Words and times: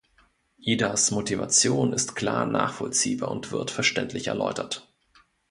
Idas 0.57 1.11
Motivation 1.11 1.93
ist 1.93 2.15
klar 2.15 2.47
nachvollziehbar 2.47 3.29
und 3.29 3.51
wird 3.51 3.69
verständlich 3.69 4.29
erläutert. 4.29 4.91